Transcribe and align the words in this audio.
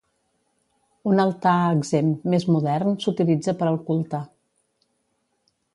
Un 1.11 1.21
altar 1.23 1.53
exempt 1.73 2.25
més 2.35 2.49
modern 2.55 2.99
s'utilitza 3.05 3.55
per 3.61 3.69
al 3.73 3.79
culte. 3.91 4.27